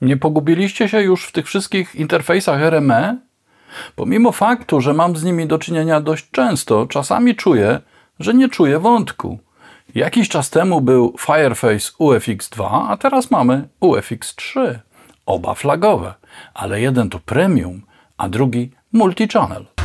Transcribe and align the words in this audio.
Nie 0.00 0.16
pogubiliście 0.16 0.88
się 0.88 1.00
już 1.00 1.26
w 1.26 1.32
tych 1.32 1.46
wszystkich 1.46 1.94
interfejsach 1.94 2.60
RME? 2.62 3.16
Pomimo 3.96 4.32
faktu, 4.32 4.80
że 4.80 4.92
mam 4.92 5.16
z 5.16 5.24
nimi 5.24 5.46
do 5.46 5.58
czynienia 5.58 6.00
dość 6.00 6.30
często, 6.30 6.86
czasami 6.86 7.36
czuję, 7.36 7.80
że 8.20 8.34
nie 8.34 8.48
czuję 8.48 8.78
wątku. 8.78 9.38
Jakiś 9.94 10.28
czas 10.28 10.50
temu 10.50 10.80
był 10.80 11.14
Fireface 11.18 11.92
UFX2, 12.00 12.86
a 12.88 12.96
teraz 12.96 13.30
mamy 13.30 13.68
UFX3. 13.80 14.78
Oba 15.26 15.54
flagowe, 15.54 16.14
ale 16.54 16.80
jeden 16.80 17.10
to 17.10 17.18
premium, 17.18 17.82
a 18.16 18.28
drugi 18.28 18.70
multi-channel. 18.94 19.75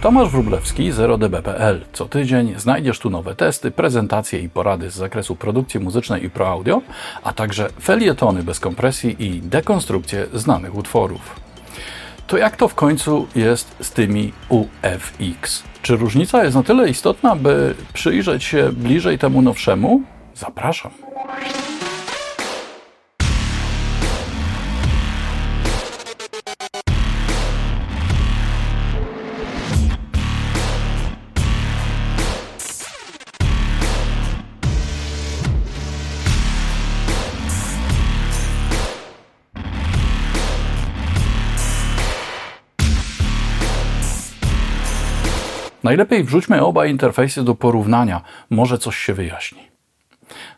Tomasz 0.00 0.28
Wróblewski, 0.28 0.92
0db.pl. 0.92 1.84
Co 1.92 2.06
tydzień 2.06 2.54
znajdziesz 2.56 2.98
tu 2.98 3.10
nowe 3.10 3.34
testy, 3.34 3.70
prezentacje 3.70 4.40
i 4.40 4.48
porady 4.48 4.90
z 4.90 4.94
zakresu 4.94 5.36
produkcji 5.36 5.80
muzycznej 5.80 6.24
i 6.24 6.30
pro-audio, 6.30 6.82
a 7.22 7.32
także 7.32 7.68
felietony 7.82 8.42
bez 8.42 8.60
kompresji 8.60 9.16
i 9.18 9.40
dekonstrukcje 9.42 10.26
znanych 10.34 10.74
utworów. 10.74 11.40
To 12.26 12.38
jak 12.38 12.56
to 12.56 12.68
w 12.68 12.74
końcu 12.74 13.26
jest 13.34 13.76
z 13.80 13.90
tymi 13.90 14.32
UFX? 14.48 15.62
Czy 15.82 15.96
różnica 15.96 16.44
jest 16.44 16.56
na 16.56 16.62
tyle 16.62 16.88
istotna, 16.88 17.36
by 17.36 17.74
przyjrzeć 17.92 18.44
się 18.44 18.68
bliżej 18.72 19.18
temu 19.18 19.42
nowszemu? 19.42 20.02
Zapraszam. 20.34 21.09
Najlepiej 45.90 46.24
wrzućmy 46.24 46.64
oba 46.64 46.86
interfejsy 46.86 47.44
do 47.44 47.54
porównania, 47.54 48.22
może 48.50 48.78
coś 48.78 48.96
się 48.96 49.14
wyjaśni. 49.14 49.62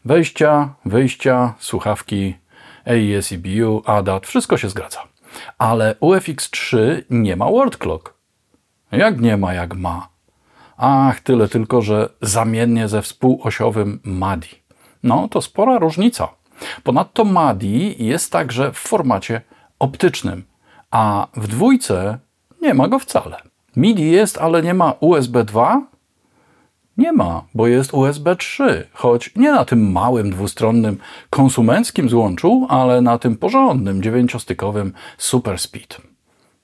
Wejścia, 0.05 0.74
wyjścia, 0.84 1.55
słuchawki, 1.58 2.34
AES 2.86 3.33
EBU, 3.33 3.83
ADAT, 3.86 4.27
wszystko 4.27 4.56
się 4.56 4.69
zgadza. 4.69 5.02
Ale 5.58 5.94
UFX3 6.00 6.77
nie 7.11 7.36
ma 7.36 7.50
word 7.50 7.77
clock. 7.77 8.14
Jak 8.91 9.20
nie 9.20 9.36
ma, 9.36 9.55
jak 9.55 9.74
ma. 9.74 10.08
Ach, 10.77 11.20
tyle 11.20 11.48
tylko, 11.48 11.83
że 11.83 12.08
zamiennie 12.22 12.89
ze 12.89 13.02
współosiowym 13.02 14.00
MADI. 14.05 14.62
No, 15.02 15.28
to 15.28 15.42
spora 15.42 15.78
różnica. 15.78 16.28
Ponadto 16.83 17.24
MADI 17.24 18.05
jest 18.05 18.33
także 18.33 18.72
w 18.72 18.78
formacie 18.78 19.41
optycznym, 19.78 20.44
a 20.91 21.27
w 21.34 21.46
dwójce 21.46 22.19
nie 22.62 22.74
ma 22.74 22.89
go 22.89 22.98
wcale. 22.98 23.52
MIDI 23.76 24.10
jest, 24.10 24.38
ale 24.38 24.62
nie 24.62 24.74
ma 24.74 24.94
USB 25.00 25.44
2? 25.44 25.86
Nie 26.96 27.12
ma, 27.12 27.44
bo 27.54 27.66
jest 27.66 27.94
USB 27.94 28.36
3, 28.36 28.88
choć 28.92 29.30
nie 29.36 29.52
na 29.52 29.64
tym 29.64 29.92
małym 29.92 30.30
dwustronnym 30.30 30.98
konsumenckim 31.30 32.08
złączu, 32.08 32.66
ale 32.68 33.00
na 33.00 33.18
tym 33.18 33.36
porządnym 33.36 34.02
dziewięciostykowym 34.02 34.92
Super 35.18 35.58
Speed. 35.58 35.96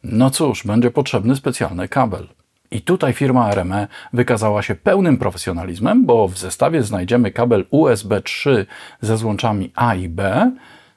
No 0.02 0.30
cóż, 0.30 0.66
będzie 0.66 0.90
potrzebny 0.90 1.36
specjalny 1.36 1.88
kabel. 1.88 2.26
I 2.70 2.80
tutaj 2.82 3.12
firma 3.12 3.50
RME 3.50 3.88
wykazała 4.12 4.62
się 4.62 4.74
pełnym 4.74 5.16
profesjonalizmem, 5.16 6.06
bo 6.06 6.28
w 6.28 6.38
zestawie 6.38 6.82
znajdziemy 6.82 7.32
kabel 7.32 7.64
USB 7.70 8.22
3 8.22 8.66
ze 9.00 9.16
złączami 9.16 9.72
A 9.74 9.94
i 9.94 10.08
B, 10.08 10.50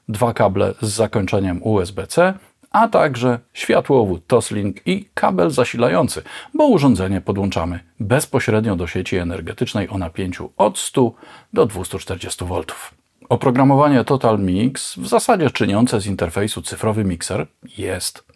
dwa 0.08 0.34
kable 0.34 0.74
z 0.82 0.88
zakończeniem 0.88 1.62
USB-C 1.62 2.34
a 2.72 2.88
także 2.88 3.38
światłowód 3.52 4.26
Toslink 4.26 4.86
i 4.86 5.08
kabel 5.14 5.50
zasilający, 5.50 6.22
bo 6.54 6.66
urządzenie 6.66 7.20
podłączamy 7.20 7.80
bezpośrednio 8.00 8.76
do 8.76 8.86
sieci 8.86 9.16
energetycznej 9.16 9.88
o 9.88 9.98
napięciu 9.98 10.50
od 10.56 10.78
100 10.78 11.12
do 11.52 11.66
240 11.66 12.44
V. 12.44 12.62
Oprogramowanie 13.28 14.04
Total 14.04 14.38
Mix, 14.38 14.96
w 14.96 15.06
zasadzie 15.08 15.50
czyniące 15.50 16.00
z 16.00 16.06
interfejsu 16.06 16.62
cyfrowy 16.62 17.04
mikser, 17.04 17.46
jest. 17.78 18.31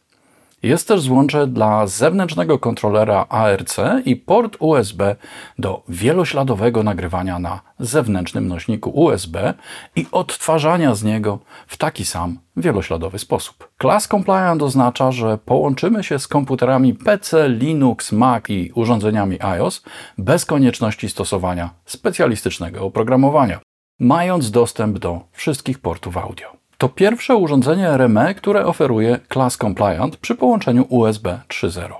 Jest 0.62 0.88
też 0.88 1.00
złącze 1.00 1.46
dla 1.46 1.86
zewnętrznego 1.86 2.58
kontrolera 2.58 3.26
ARC 3.28 3.76
i 4.04 4.16
port 4.16 4.56
USB 4.60 5.16
do 5.58 5.82
wielośladowego 5.88 6.82
nagrywania 6.82 7.38
na 7.38 7.60
zewnętrznym 7.78 8.48
nośniku 8.48 8.90
USB 8.90 9.54
i 9.96 10.06
odtwarzania 10.12 10.94
z 10.94 11.04
niego 11.04 11.38
w 11.66 11.76
taki 11.76 12.04
sam 12.04 12.38
wielośladowy 12.56 13.18
sposób. 13.18 13.68
Class 13.82 14.08
Compliant 14.08 14.62
oznacza, 14.62 15.12
że 15.12 15.38
połączymy 15.38 16.04
się 16.04 16.18
z 16.18 16.28
komputerami 16.28 16.94
PC, 16.94 17.48
Linux, 17.48 18.12
Mac 18.12 18.44
i 18.48 18.72
urządzeniami 18.74 19.42
iOS 19.42 19.82
bez 20.18 20.44
konieczności 20.44 21.08
stosowania 21.08 21.70
specjalistycznego 21.84 22.84
oprogramowania, 22.84 23.60
mając 24.00 24.50
dostęp 24.50 24.98
do 24.98 25.20
wszystkich 25.32 25.78
portów 25.78 26.16
audio. 26.16 26.65
To 26.78 26.88
pierwsze 26.88 27.36
urządzenie 27.36 27.88
RME, 27.88 28.34
które 28.34 28.66
oferuje 28.66 29.18
Class 29.32 29.56
Compliant 29.56 30.16
przy 30.16 30.34
połączeniu 30.34 30.86
USB 30.88 31.40
3.0. 31.48 31.94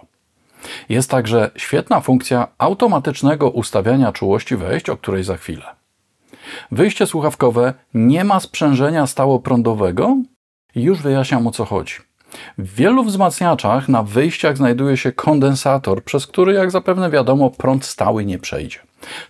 Jest 0.89 1.11
także 1.11 1.51
świetna 1.57 2.01
funkcja 2.01 2.49
automatycznego 2.59 3.51
ustawiania 3.51 4.13
czułości 4.13 4.57
wejść, 4.57 4.91
o 4.91 4.97
której 4.97 5.25
za 5.25 5.37
chwilę. 5.37 5.65
Wyjście 6.71 7.07
słuchawkowe 7.07 7.75
nie 7.95 8.25
ma 8.25 8.41
sprzężenia 8.41 9.07
stałoprądowego? 9.07 10.17
Już 10.75 11.03
wyjaśniam 11.03 11.47
o 11.47 11.51
co 11.51 11.65
chodzi. 11.65 11.95
W 12.59 12.75
wielu 12.75 13.05
wzmacniaczach 13.05 13.89
na 13.89 14.03
wyjściach 14.03 14.57
znajduje 14.57 14.97
się 14.97 15.13
kondensator, 15.13 16.05
przez 16.05 16.27
który, 16.27 16.53
jak 16.53 16.71
zapewne 16.71 17.11
wiadomo, 17.11 17.51
prąd 17.51 17.85
stały 17.85 18.25
nie 18.25 18.39
przejdzie 18.39 18.79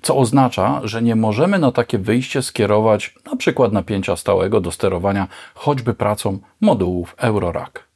co 0.02 0.16
oznacza, 0.16 0.80
że 0.84 1.02
nie 1.02 1.16
możemy 1.16 1.58
na 1.58 1.72
takie 1.72 1.98
wyjście 1.98 2.42
skierować 2.42 3.14
na 3.30 3.36
przykład 3.36 3.72
napięcia 3.72 4.16
stałego 4.16 4.60
do 4.60 4.70
sterowania 4.70 5.28
choćby 5.54 5.94
pracą 5.94 6.38
modułów 6.60 7.14
Eurorack. 7.18 7.86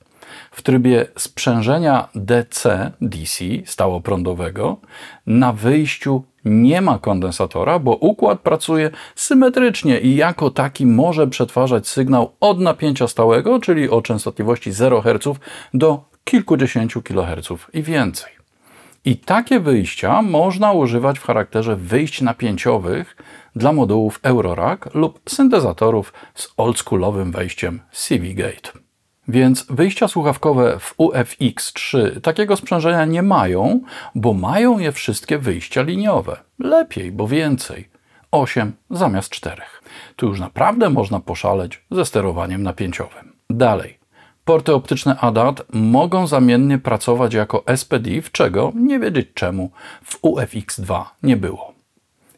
W 0.50 0.62
trybie 0.62 1.06
sprzężenia 1.16 2.08
DC, 2.14 2.92
DC, 3.00 3.44
stałoprądowego, 3.64 4.76
na 5.26 5.52
wyjściu 5.52 6.24
nie 6.44 6.80
ma 6.80 6.98
kondensatora, 6.98 7.78
bo 7.78 7.96
układ 7.96 8.40
pracuje 8.40 8.90
symetrycznie 9.14 10.00
i 10.00 10.16
jako 10.16 10.50
taki 10.50 10.86
może 10.86 11.26
przetwarzać 11.26 11.88
sygnał 11.88 12.32
od 12.40 12.60
napięcia 12.60 13.08
stałego, 13.08 13.60
czyli 13.60 13.90
o 13.90 14.02
częstotliwości 14.02 14.72
0 14.72 15.00
Hz 15.00 15.38
do 15.74 16.04
kilkudziesięciu 16.24 17.02
kHz 17.02 17.48
i 17.72 17.82
więcej. 17.82 18.39
I 19.04 19.16
takie 19.16 19.60
wyjścia 19.60 20.22
można 20.22 20.72
używać 20.72 21.18
w 21.18 21.24
charakterze 21.24 21.76
wyjść 21.76 22.20
napięciowych 22.20 23.16
dla 23.56 23.72
modułów 23.72 24.20
Eurorack 24.22 24.94
lub 24.94 25.20
syntezatorów 25.28 26.12
z 26.34 26.48
oldschoolowym 26.56 27.32
wejściem 27.32 27.80
CV 27.92 28.34
Gate. 28.34 28.70
Więc 29.28 29.66
wyjścia 29.70 30.08
słuchawkowe 30.08 30.78
w 30.78 30.94
UFX3 30.98 32.20
takiego 32.20 32.56
sprzężenia 32.56 33.04
nie 33.04 33.22
mają, 33.22 33.80
bo 34.14 34.34
mają 34.34 34.78
je 34.78 34.92
wszystkie 34.92 35.38
wyjścia 35.38 35.82
liniowe. 35.82 36.36
Lepiej, 36.58 37.12
bo 37.12 37.28
więcej. 37.28 37.88
8 38.30 38.72
zamiast 38.90 39.30
4. 39.30 39.62
Tu 40.16 40.26
już 40.26 40.40
naprawdę 40.40 40.90
można 40.90 41.20
poszaleć 41.20 41.84
ze 41.90 42.04
sterowaniem 42.04 42.62
napięciowym. 42.62 43.32
Dalej. 43.50 43.99
Porty 44.50 44.74
optyczne 44.74 45.16
ADAT 45.16 45.62
mogą 45.72 46.26
zamiennie 46.26 46.78
pracować 46.78 47.34
jako 47.34 47.64
SPDIF, 47.76 48.32
czego, 48.32 48.72
nie 48.74 48.98
wiedzieć 48.98 49.28
czemu, 49.34 49.70
w 50.04 50.22
UFX2 50.22 51.04
nie 51.22 51.36
było. 51.36 51.72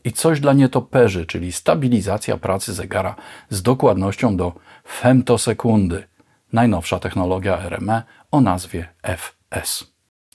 I 0.05 0.13
coś 0.13 0.41
dla 0.41 0.53
nietoperzy, 0.53 1.27
czyli 1.27 1.53
stabilizacja 1.53 2.37
pracy 2.37 2.73
zegara 2.73 3.15
z 3.51 3.63
dokładnością 3.63 4.37
do 4.37 4.53
femtosekundy. 4.89 6.05
Najnowsza 6.53 6.99
technologia 6.99 7.59
RME 7.59 8.03
o 8.31 8.41
nazwie 8.41 8.89
FS. 9.03 9.92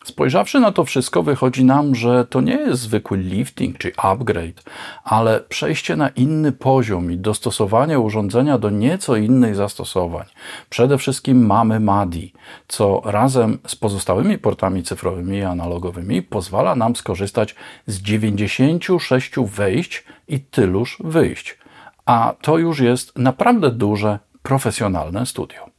Spojrzawszy 0.08 0.60
na 0.60 0.72
to 0.72 0.84
wszystko, 0.84 1.24
wychodzi 1.24 1.66
nam, 1.66 1.96
że 1.96 2.26
to 2.26 2.42
nie 2.42 2.56
jest 2.56 2.82
zwykły 2.82 3.18
lifting 3.18 3.78
czy 3.78 3.92
upgrade, 3.98 4.64
ale 5.04 5.40
przejście 5.40 5.96
na 5.96 6.10
inny 6.10 6.52
poziom 6.52 7.12
i 7.12 7.18
dostosowanie 7.18 8.00
urządzenia 8.00 8.58
do 8.58 8.70
nieco 8.70 9.16
innych 9.16 9.56
zastosowań. 9.56 10.26
Przede 10.70 10.98
wszystkim 10.98 11.46
mamy 11.46 11.80
MADI, 11.80 12.34
co 12.68 13.02
razem 13.06 13.60
z 13.68 13.76
pozostałymi 13.76 14.38
portami 14.38 14.84
cyfrowymi 14.84 15.38
i 15.38 15.44
analogowymi 15.44 16.22
pozwala 16.22 16.76
nam 16.76 16.96
skorzystać 16.96 17.56
z 17.88 18.02
96 18.02 19.32
wejść 19.40 20.04
i 20.28 20.40
tyluż 20.40 20.98
wyjść. 21.04 21.58
A 22.06 22.34
to 22.42 22.58
już 22.58 22.80
jest 22.80 23.18
naprawdę 23.18 23.72
duże, 23.72 24.20
profesjonalne 24.44 25.26
studio. 25.26 25.77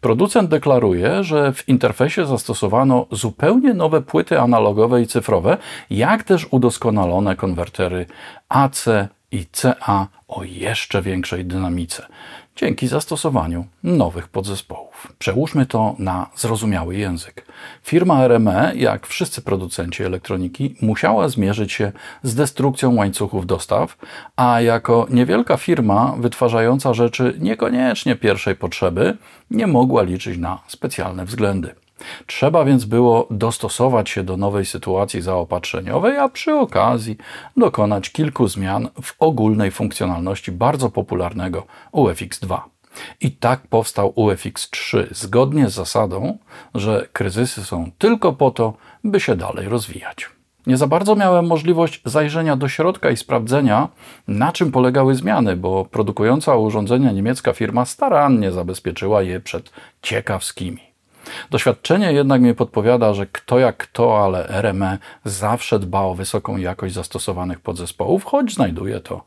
Producent 0.00 0.50
deklaruje, 0.50 1.24
że 1.24 1.52
w 1.52 1.68
interfejsie 1.68 2.26
zastosowano 2.26 3.06
zupełnie 3.10 3.74
nowe 3.74 4.02
płyty 4.02 4.40
analogowe 4.40 5.02
i 5.02 5.06
cyfrowe, 5.06 5.56
jak 5.90 6.22
też 6.22 6.46
udoskonalone 6.50 7.36
konwertery 7.36 8.06
AC 8.48 8.84
i 9.32 9.46
CA 9.52 10.08
o 10.28 10.44
jeszcze 10.44 11.02
większej 11.02 11.44
dynamice 11.44 12.06
dzięki 12.56 12.88
zastosowaniu 12.88 13.66
nowych 13.82 14.28
podzespołów. 14.28 15.12
Przełóżmy 15.18 15.66
to 15.66 15.96
na 15.98 16.30
zrozumiały 16.36 16.96
język. 16.96 17.46
Firma 17.82 18.24
RME, 18.28 18.72
jak 18.76 19.06
wszyscy 19.06 19.42
producenci 19.42 20.02
elektroniki, 20.02 20.76
musiała 20.82 21.28
zmierzyć 21.28 21.72
się 21.72 21.92
z 22.22 22.34
destrukcją 22.34 22.94
łańcuchów 22.94 23.46
dostaw, 23.46 23.96
a 24.36 24.60
jako 24.60 25.06
niewielka 25.10 25.56
firma 25.56 26.14
wytwarzająca 26.18 26.94
rzeczy 26.94 27.36
niekoniecznie 27.38 28.16
pierwszej 28.16 28.56
potrzeby, 28.56 29.16
nie 29.50 29.66
mogła 29.66 30.02
liczyć 30.02 30.38
na 30.38 30.62
specjalne 30.66 31.24
względy. 31.24 31.85
Trzeba 32.26 32.64
więc 32.64 32.84
było 32.84 33.28
dostosować 33.30 34.10
się 34.10 34.22
do 34.22 34.36
nowej 34.36 34.66
sytuacji 34.66 35.22
zaopatrzeniowej, 35.22 36.16
a 36.16 36.28
przy 36.28 36.54
okazji 36.54 37.16
dokonać 37.56 38.10
kilku 38.10 38.48
zmian 38.48 38.88
w 39.02 39.14
ogólnej 39.18 39.70
funkcjonalności 39.70 40.52
bardzo 40.52 40.90
popularnego 40.90 41.66
UFX2. 41.92 42.58
I 43.20 43.32
tak 43.32 43.66
powstał 43.66 44.12
UFX3, 44.16 45.06
zgodnie 45.10 45.70
z 45.70 45.74
zasadą, 45.74 46.38
że 46.74 47.08
kryzysy 47.12 47.64
są 47.64 47.90
tylko 47.98 48.32
po 48.32 48.50
to, 48.50 48.74
by 49.04 49.20
się 49.20 49.36
dalej 49.36 49.68
rozwijać. 49.68 50.30
Nie 50.66 50.76
za 50.76 50.86
bardzo 50.86 51.16
miałem 51.16 51.46
możliwość 51.46 52.02
zajrzenia 52.04 52.56
do 52.56 52.68
środka 52.68 53.10
i 53.10 53.16
sprawdzenia, 53.16 53.88
na 54.28 54.52
czym 54.52 54.72
polegały 54.72 55.14
zmiany, 55.14 55.56
bo 55.56 55.84
produkująca 55.84 56.56
urządzenia 56.56 57.12
niemiecka 57.12 57.52
firma 57.52 57.84
starannie 57.84 58.52
zabezpieczyła 58.52 59.22
je 59.22 59.40
przed 59.40 59.70
ciekawskimi. 60.02 60.85
Doświadczenie 61.50 62.12
jednak 62.12 62.40
mi 62.40 62.54
podpowiada, 62.54 63.14
że 63.14 63.26
kto 63.26 63.58
jak 63.58 63.76
kto, 63.76 64.24
ale 64.24 64.48
RME 64.48 64.98
zawsze 65.24 65.78
dba 65.78 66.00
o 66.00 66.14
wysoką 66.14 66.56
jakość 66.56 66.94
zastosowanych 66.94 67.60
podzespołów, 67.60 68.24
choć 68.24 68.54
znajduje 68.54 69.00
to 69.00 69.22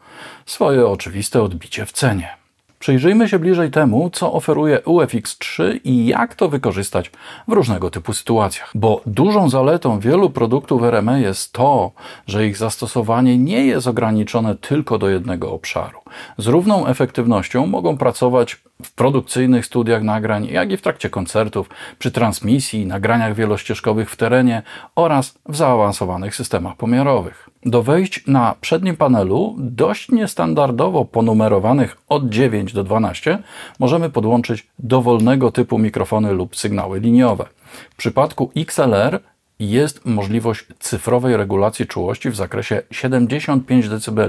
swoje 0.46 0.88
oczywiste 0.88 1.42
odbicie 1.42 1.86
w 1.86 1.92
cenie. 1.92 2.40
Przyjrzyjmy 2.80 3.30
się 3.30 3.40
bliżej 3.40 3.72
temu, 3.72 4.10
co 4.10 4.34
oferuje 4.34 4.78
UFX3 4.80 5.80
i 5.84 6.06
jak 6.06 6.36
to 6.36 6.50
wykorzystać 6.50 7.12
w 7.48 7.51
różnego 7.51 7.92
typu 7.92 8.13
sytuacjach. 8.13 8.72
Bo 8.75 9.01
dużą 9.06 9.50
zaletą 9.50 10.00
wielu 10.00 10.30
produktów 10.30 10.84
RME 10.84 11.22
jest 11.22 11.54
to, 11.54 11.92
że 12.28 12.48
ich 12.48 12.57
zastosowanie 12.57 13.38
nie 13.38 13.66
jest 13.66 13.88
ograniczone 13.88 14.56
tylko 14.56 14.98
do 14.98 15.10
jednego 15.10 15.51
obszaru. 15.51 16.00
Z 16.38 16.47
równą 16.47 16.88
efektywnością 16.88 17.65
mogą 17.65 17.97
pracować 17.97 18.57
w 18.83 18.94
produkcyjnych 18.94 19.65
studiach 19.65 20.03
nagrań, 20.03 20.45
jak 20.45 20.71
i 20.71 20.77
w 20.77 20.81
trakcie 20.81 21.09
koncertów, 21.09 21.69
przy 22.00 22.11
transmisji, 22.11 22.85
nagraniach 22.85 23.35
wielościeżkowych 23.35 24.11
w 24.11 24.15
terenie 24.15 24.61
oraz 24.95 25.39
w 25.50 25.56
zaawansowanych 25.56 26.35
systemach 26.35 26.75
pomiarowych. 26.75 27.50
Do 27.65 27.83
wejść 27.83 28.27
na 28.27 28.56
przednim 28.61 28.95
panelu, 28.95 29.56
dość 29.57 30.09
niestandardowo 30.09 31.06
ponumerowanych 31.06 31.97
od 32.09 32.29
9 32.29 32.73
do 32.73 32.83
12, 32.83 33.39
możemy 33.79 34.09
podłączyć 34.09 34.67
dowolnego 34.79 35.51
typu 35.51 35.77
mikrofony 35.77 36.31
lub 36.31 36.55
sygnały 36.55 37.00
liniowe. 37.00 37.45
W 37.89 37.95
przypadku 37.95 38.51
XLR 38.55 39.19
jest 39.59 40.06
możliwość 40.06 40.65
cyfrowej 40.79 41.38
regulacji 41.38 41.88
czułości 41.88 42.29
w 42.29 42.35
zakresie 42.35 42.81
75 42.91 43.89
dB 43.89 44.19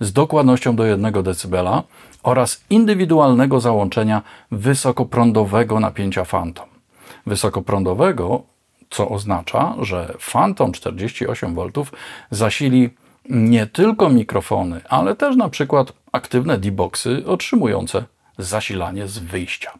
z 0.00 0.12
dokładnością 0.12 0.76
do 0.76 0.84
1 0.84 1.12
dB 1.12 1.82
oraz 2.22 2.64
indywidualnego 2.70 3.60
załączenia 3.60 4.22
wysokoprądowego 4.50 5.80
napięcia 5.80 6.24
Phantom. 6.24 6.68
Wysokoprądowego, 7.26 8.42
co 8.90 9.08
oznacza, 9.08 9.74
że 9.80 10.14
Phantom 10.32 10.72
48V 10.72 11.86
zasili 12.30 12.90
nie 13.28 13.66
tylko 13.66 14.08
mikrofony, 14.08 14.80
ale 14.88 15.16
też 15.16 15.36
na 15.36 15.48
przykład 15.48 15.92
aktywne 16.12 16.58
D-boxy 16.58 17.26
otrzymujące 17.26 18.04
zasilanie 18.38 19.08
z 19.08 19.18
wyjścia. 19.18 19.72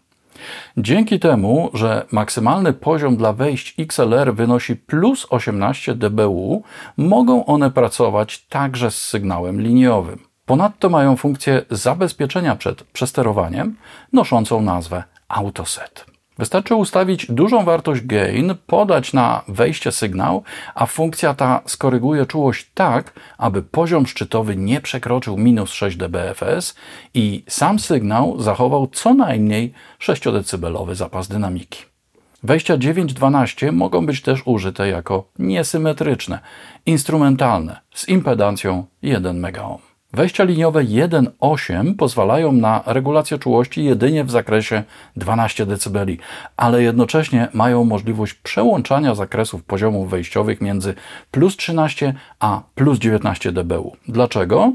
Dzięki 0.76 1.18
temu, 1.18 1.70
że 1.74 2.06
maksymalny 2.12 2.72
poziom 2.72 3.16
dla 3.16 3.32
wejść 3.32 3.74
XLR 3.78 4.34
wynosi 4.34 4.76
plus 4.76 5.26
18 5.30 5.94
dBu, 5.94 6.62
mogą 6.96 7.46
one 7.46 7.70
pracować 7.70 8.46
także 8.46 8.90
z 8.90 9.02
sygnałem 9.02 9.60
liniowym. 9.60 10.18
Ponadto 10.46 10.88
mają 10.88 11.16
funkcję 11.16 11.62
zabezpieczenia 11.70 12.56
przed 12.56 12.82
przesterowaniem, 12.82 13.76
noszącą 14.12 14.62
nazwę 14.62 15.04
AutoSet. 15.28 16.11
Wystarczy 16.42 16.74
ustawić 16.74 17.26
dużą 17.28 17.64
wartość 17.64 18.02
gain, 18.06 18.54
podać 18.66 19.12
na 19.12 19.42
wejście 19.48 19.92
sygnał, 19.92 20.42
a 20.74 20.86
funkcja 20.86 21.34
ta 21.34 21.60
skoryguje 21.66 22.26
czułość 22.26 22.70
tak, 22.74 23.12
aby 23.38 23.62
poziom 23.62 24.06
szczytowy 24.06 24.56
nie 24.56 24.80
przekroczył 24.80 25.36
minus 25.36 25.72
6 25.72 25.96
dBFS 25.96 26.74
i 27.14 27.44
sam 27.48 27.78
sygnał 27.78 28.40
zachował 28.40 28.86
co 28.86 29.14
najmniej 29.14 29.72
6 29.98 30.22
dB 30.22 30.94
zapas 30.94 31.28
dynamiki. 31.28 31.78
Wejścia 32.42 32.76
9-12 32.76 33.72
mogą 33.72 34.06
być 34.06 34.22
też 34.22 34.42
użyte 34.44 34.88
jako 34.88 35.24
niesymetryczne, 35.38 36.38
instrumentalne, 36.86 37.80
z 37.94 38.08
impedancją 38.08 38.86
1 39.02 39.40
MΩ. 39.40 39.91
Wejścia 40.14 40.44
liniowe 40.44 40.84
1.8 40.84 41.94
pozwalają 41.94 42.52
na 42.52 42.82
regulację 42.86 43.38
czułości 43.38 43.84
jedynie 43.84 44.24
w 44.24 44.30
zakresie 44.30 44.82
12 45.16 45.66
dB, 45.66 46.06
ale 46.56 46.82
jednocześnie 46.82 47.48
mają 47.52 47.84
możliwość 47.84 48.34
przełączania 48.34 49.14
zakresów 49.14 49.64
poziomów 49.64 50.10
wejściowych 50.10 50.60
między 50.60 50.94
plus 51.30 51.56
13 51.56 52.14
a 52.40 52.62
plus 52.74 52.98
19 52.98 53.52
dB. 53.52 53.82
Dlaczego? 54.08 54.72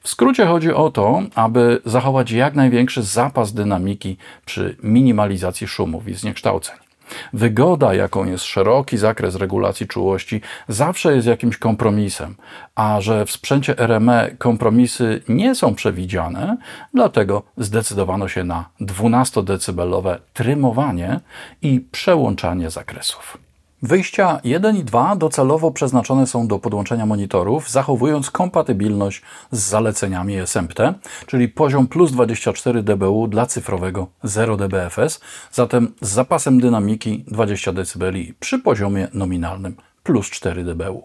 W 0.00 0.08
skrócie 0.08 0.46
chodzi 0.46 0.72
o 0.72 0.90
to, 0.90 1.22
aby 1.34 1.80
zachować 1.84 2.30
jak 2.30 2.54
największy 2.54 3.02
zapas 3.02 3.52
dynamiki 3.52 4.16
przy 4.44 4.76
minimalizacji 4.82 5.66
szumów 5.66 6.08
i 6.08 6.14
zniekształceń. 6.14 6.83
Wygoda, 7.32 7.94
jaką 7.94 8.24
jest 8.24 8.44
szeroki 8.44 8.96
zakres 8.96 9.34
regulacji 9.34 9.86
czułości, 9.86 10.40
zawsze 10.68 11.14
jest 11.16 11.26
jakimś 11.26 11.56
kompromisem, 11.56 12.34
a 12.74 13.00
że 13.00 13.26
w 13.26 13.30
sprzęcie 13.30 13.78
RME 13.78 14.30
kompromisy 14.38 15.22
nie 15.28 15.54
są 15.54 15.74
przewidziane, 15.74 16.56
dlatego 16.94 17.42
zdecydowano 17.56 18.28
się 18.28 18.44
na 18.44 18.70
12-decybelowe 18.80 20.18
trymowanie 20.32 21.20
i 21.62 21.80
przełączanie 21.80 22.70
zakresów. 22.70 23.43
Wyjścia 23.84 24.40
1 24.44 24.76
i 24.76 24.84
2 24.84 25.16
docelowo 25.16 25.70
przeznaczone 25.70 26.26
są 26.26 26.46
do 26.46 26.58
podłączenia 26.58 27.06
monitorów, 27.06 27.70
zachowując 27.70 28.30
kompatybilność 28.30 29.22
z 29.50 29.58
zaleceniami 29.58 30.36
SMPT, 30.46 30.94
czyli 31.26 31.48
poziom 31.48 31.86
plus 31.86 32.12
24 32.12 32.82
dBu 32.82 33.28
dla 33.28 33.46
cyfrowego 33.46 34.06
0 34.22 34.56
dBFS, 34.56 35.20
zatem 35.52 35.92
z 36.00 36.08
zapasem 36.08 36.60
dynamiki 36.60 37.24
20 37.28 37.72
dB 37.72 38.34
przy 38.40 38.58
poziomie 38.58 39.08
nominalnym 39.14 39.76
plus 40.02 40.30
4 40.30 40.64
dBu. 40.64 41.02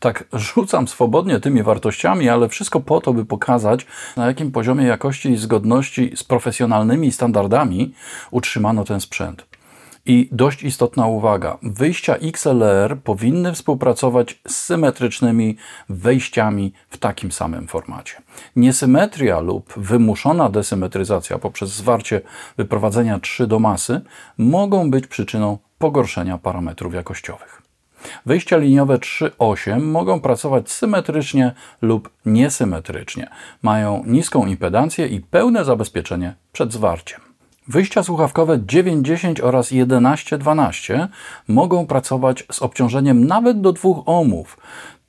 Tak, 0.00 0.24
rzucam 0.32 0.88
swobodnie 0.88 1.40
tymi 1.40 1.62
wartościami, 1.62 2.28
ale 2.28 2.48
wszystko 2.48 2.80
po 2.80 3.00
to, 3.00 3.12
by 3.12 3.24
pokazać, 3.24 3.86
na 4.16 4.26
jakim 4.26 4.52
poziomie 4.52 4.84
jakości 4.84 5.30
i 5.30 5.36
zgodności 5.36 6.12
z 6.16 6.24
profesjonalnymi 6.24 7.12
standardami 7.12 7.94
utrzymano 8.30 8.84
ten 8.84 9.00
sprzęt. 9.00 9.49
I 10.06 10.28
dość 10.32 10.62
istotna 10.62 11.06
uwaga: 11.06 11.58
wyjścia 11.62 12.16
XLR 12.16 12.98
powinny 13.04 13.52
współpracować 13.52 14.40
z 14.48 14.56
symetrycznymi 14.56 15.56
wejściami 15.88 16.72
w 16.90 16.98
takim 16.98 17.32
samym 17.32 17.66
formacie. 17.68 18.22
Niesymetria 18.56 19.40
lub 19.40 19.72
wymuszona 19.76 20.48
desymetryzacja 20.48 21.38
poprzez 21.38 21.70
zwarcie 21.70 22.20
wyprowadzenia 22.56 23.18
3 23.18 23.46
do 23.46 23.58
masy 23.58 24.00
mogą 24.38 24.90
być 24.90 25.06
przyczyną 25.06 25.58
pogorszenia 25.78 26.38
parametrów 26.38 26.94
jakościowych. 26.94 27.62
Wyjścia 28.26 28.56
liniowe 28.56 28.98
3.8 28.98 29.82
mogą 29.82 30.20
pracować 30.20 30.70
symetrycznie 30.70 31.52
lub 31.82 32.10
niesymetrycznie. 32.26 33.30
Mają 33.62 34.02
niską 34.06 34.46
impedancję 34.46 35.06
i 35.06 35.20
pełne 35.20 35.64
zabezpieczenie 35.64 36.34
przed 36.52 36.72
zwarciem. 36.72 37.29
Wyjścia 37.70 38.02
słuchawkowe 38.02 38.58
9.10 38.58 39.44
oraz 39.44 39.72
11.12 39.72 41.08
mogą 41.48 41.86
pracować 41.86 42.44
z 42.52 42.62
obciążeniem 42.62 43.26
nawet 43.26 43.60
do 43.60 43.72
2 43.72 43.90
ohmów. 44.06 44.58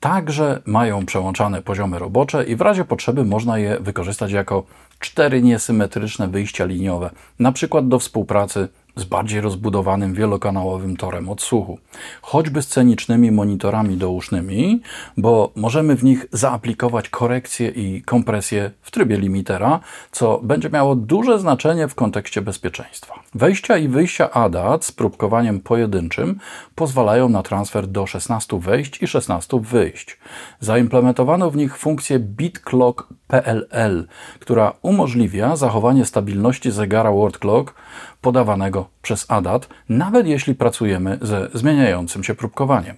Także 0.00 0.62
mają 0.66 1.06
przełączane 1.06 1.62
poziomy 1.62 1.98
robocze 1.98 2.44
i 2.44 2.56
w 2.56 2.60
razie 2.60 2.84
potrzeby 2.84 3.24
można 3.24 3.58
je 3.58 3.80
wykorzystać 3.80 4.32
jako 4.32 4.64
cztery 4.98 5.42
niesymetryczne 5.42 6.28
wyjścia 6.28 6.64
liniowe, 6.64 7.10
na 7.38 7.52
przykład 7.52 7.88
do 7.88 7.98
współpracy 7.98 8.68
z 8.96 9.04
bardziej 9.04 9.40
rozbudowanym 9.40 10.14
wielokanałowym 10.14 10.96
torem 10.96 11.28
odsłuchu, 11.28 11.78
choćby 12.22 12.62
scenicznymi 12.62 13.30
monitorami 13.30 13.96
dousznymi, 13.96 14.82
bo 15.16 15.52
możemy 15.56 15.96
w 15.96 16.04
nich 16.04 16.26
zaaplikować 16.32 17.08
korekcję 17.08 17.68
i 17.68 18.02
kompresję 18.02 18.70
w 18.82 18.90
trybie 18.90 19.16
limitera, 19.16 19.80
co 20.12 20.40
będzie 20.42 20.70
miało 20.70 20.96
duże 20.96 21.38
znaczenie 21.38 21.88
w 21.88 21.94
kontekście 21.94 22.42
bezpieczeństwa. 22.42 23.14
Wejścia 23.34 23.76
i 23.76 23.88
wyjścia 23.88 24.30
ADAT 24.30 24.84
z 24.84 24.92
próbkowaniem 24.92 25.60
pojedynczym 25.60 26.38
pozwalają 26.74 27.28
na 27.28 27.42
transfer 27.42 27.86
do 27.86 28.06
16 28.06 28.60
wejść 28.60 29.02
i 29.02 29.06
16 29.06 29.60
wyjść. 29.60 30.18
Zaimplementowano 30.60 31.50
w 31.50 31.56
nich 31.56 31.78
funkcję 31.78 32.18
BitClock 32.18 33.06
PLL, 33.26 34.06
która 34.40 34.72
umożliwia 34.82 35.56
zachowanie 35.56 36.04
stabilności 36.04 36.70
zegara 36.70 37.12
Word 37.12 37.38
Clock 37.38 37.74
podawanego 38.22 38.88
przez 39.02 39.30
ADAT, 39.30 39.68
nawet 39.88 40.26
jeśli 40.26 40.54
pracujemy 40.54 41.18
ze 41.22 41.48
zmieniającym 41.54 42.24
się 42.24 42.34
próbkowaniem. 42.34 42.96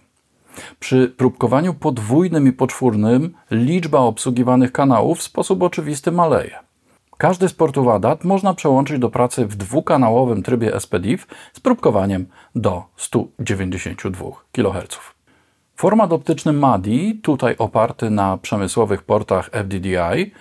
Przy 0.81 1.15
próbkowaniu 1.17 1.75
podwójnym 1.75 2.47
i 2.47 2.53
poczwórnym 2.53 3.35
liczba 3.51 3.99
obsługiwanych 3.99 4.73
kanałów 4.73 5.19
w 5.19 5.23
sposób 5.23 5.63
oczywisty 5.63 6.13
maleje. 6.13 6.59
Każdy 7.19 7.49
z 7.49 7.53
portów 7.53 7.89
ADAT 7.89 8.25
można 8.25 8.55
przełączyć 8.55 8.99
do 8.99 9.11
pracy 9.11 9.47
w 9.47 9.57
dwukanałowym 9.57 10.43
trybie 10.43 10.81
SPDIF 10.81 11.27
z 11.53 11.61
próbkowaniem 11.61 12.27
do 12.55 12.83
192 12.97 14.31
kHz. 14.53 15.14
Format 15.77 16.13
optyczny 16.13 16.53
MADI, 16.53 17.21
tutaj 17.23 17.55
oparty 17.59 18.11
na 18.11 18.39
przemysłowych 18.39 19.03
portach 19.03 19.51
FDDI, 19.53 20.33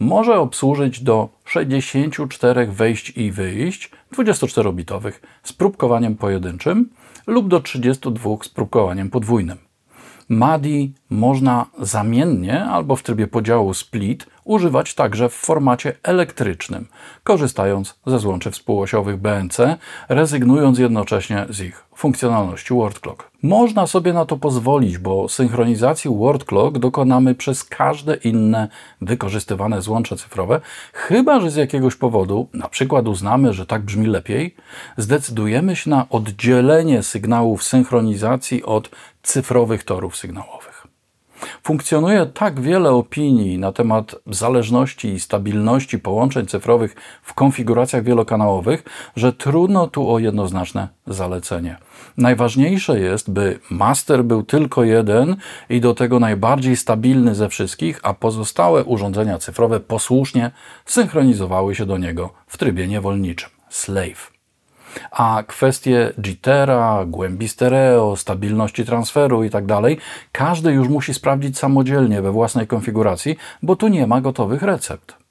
może 0.00 0.38
obsłużyć 0.38 1.00
do 1.00 1.28
64 1.44 2.66
wejść 2.66 3.16
i 3.16 3.32
wyjść 3.32 3.90
24-bitowych 4.16 5.12
z 5.42 5.52
próbkowaniem 5.52 6.16
pojedynczym 6.16 6.90
lub 7.26 7.48
do 7.48 7.60
32 7.60 8.30
z 8.42 8.48
próbkowaniem 8.48 9.10
podwójnym. 9.10 9.71
MADI 10.32 10.94
można 11.10 11.66
zamiennie 11.78 12.64
albo 12.64 12.96
w 12.96 13.02
trybie 13.02 13.26
podziału 13.26 13.74
split 13.74 14.26
używać 14.44 14.94
także 14.94 15.28
w 15.28 15.32
formacie 15.32 15.92
elektrycznym, 16.02 16.88
korzystając 17.24 17.98
ze 18.06 18.18
złączy 18.18 18.50
współosiowych 18.50 19.16
BNC, 19.16 19.76
rezygnując 20.08 20.78
jednocześnie 20.78 21.46
z 21.50 21.60
ich 21.60 21.84
funkcjonalności 21.96 22.74
Word 22.74 23.00
Clock. 23.00 23.30
Można 23.42 23.86
sobie 23.86 24.12
na 24.12 24.24
to 24.24 24.36
pozwolić, 24.36 24.98
bo 24.98 25.28
synchronizacji 25.28 26.10
Word 26.10 26.44
Clock 26.44 26.78
dokonamy 26.78 27.34
przez 27.34 27.64
każde 27.64 28.14
inne 28.14 28.68
wykorzystywane 29.00 29.82
złącze 29.82 30.16
cyfrowe, 30.16 30.60
chyba 30.92 31.40
że 31.40 31.50
z 31.50 31.56
jakiegoś 31.56 31.96
powodu, 31.96 32.48
na 32.54 32.68
przykład 32.68 33.08
uznamy, 33.08 33.52
że 33.52 33.66
tak 33.66 33.82
brzmi 33.82 34.06
lepiej, 34.06 34.54
zdecydujemy 34.96 35.76
się 35.76 35.90
na 35.90 36.08
oddzielenie 36.08 37.02
sygnałów 37.02 37.62
synchronizacji 37.64 38.64
od 38.64 38.90
cyfrowych 39.22 39.84
torów 39.84 40.16
sygnałowych. 40.16 40.86
Funkcjonuje 41.62 42.26
tak 42.26 42.60
wiele 42.60 42.90
opinii 42.90 43.58
na 43.58 43.72
temat 43.72 44.14
zależności 44.26 45.08
i 45.08 45.20
stabilności 45.20 45.98
połączeń 45.98 46.46
cyfrowych 46.46 46.94
w 47.22 47.34
konfiguracjach 47.34 48.04
wielokanałowych, 48.04 48.82
że 49.16 49.32
trudno 49.32 49.86
tu 49.86 50.10
o 50.10 50.18
jednoznaczne 50.18 50.88
zalecenie. 51.06 51.76
Najważniejsze 52.16 53.00
jest, 53.00 53.30
by 53.30 53.58
master 53.70 54.24
był 54.24 54.42
tylko 54.42 54.84
jeden 54.84 55.36
i 55.68 55.80
do 55.80 55.94
tego 55.94 56.20
najbardziej 56.20 56.76
stabilny 56.76 57.34
ze 57.34 57.48
wszystkich, 57.48 58.00
a 58.02 58.14
pozostałe 58.14 58.84
urządzenia 58.84 59.38
cyfrowe 59.38 59.80
posłusznie 59.80 60.50
synchronizowały 60.86 61.74
się 61.74 61.86
do 61.86 61.98
niego 61.98 62.30
w 62.46 62.58
trybie 62.58 62.88
niewolniczym 62.88 63.50
slave. 63.68 64.31
A 65.10 65.42
kwestie 65.46 66.12
jittera, 66.18 67.04
głębi 67.06 67.48
stereo, 67.48 68.16
stabilności 68.16 68.84
transferu 68.84 69.44
itd. 69.44 69.66
Tak 69.82 69.82
każdy 70.32 70.72
już 70.72 70.88
musi 70.88 71.14
sprawdzić 71.14 71.58
samodzielnie 71.58 72.22
we 72.22 72.32
własnej 72.32 72.66
konfiguracji, 72.66 73.36
bo 73.62 73.76
tu 73.76 73.88
nie 73.88 74.06
ma 74.06 74.20
gotowych 74.20 74.62
recept. 74.62 75.22